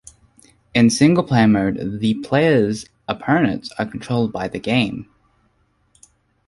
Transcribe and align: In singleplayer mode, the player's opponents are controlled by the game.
In 0.73 0.87
singleplayer 0.87 1.47
mode, 1.47 1.99
the 1.99 2.15
player's 2.23 2.87
opponents 3.07 3.71
are 3.77 3.85
controlled 3.85 4.33
by 4.33 4.47
the 4.47 4.57
game. 4.57 5.07